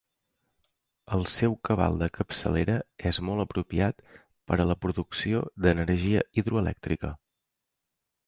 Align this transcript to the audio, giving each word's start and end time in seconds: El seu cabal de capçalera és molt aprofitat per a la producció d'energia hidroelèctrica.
El 1.17 1.25
seu 1.33 1.51
cabal 1.67 1.97
de 2.03 2.07
capçalera 2.15 2.77
és 3.11 3.19
molt 3.27 3.43
aprofitat 3.43 4.01
per 4.51 4.57
a 4.63 4.67
la 4.71 4.77
producció 4.87 5.45
d'energia 5.67 6.25
hidroelèctrica. 6.41 7.13